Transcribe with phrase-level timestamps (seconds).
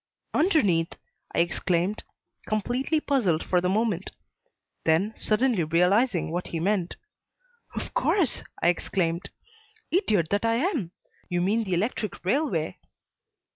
[0.33, 0.93] "Underneath!"
[1.35, 2.03] I exclaimed,
[2.47, 4.09] completely puzzled for the moment.
[4.83, 6.95] Then, suddenly realizing what he meant,
[7.75, 9.29] "Of course!" I exclaimed.
[9.91, 10.91] "Idiot that I am!
[11.29, 12.79] You mean the electric railway?"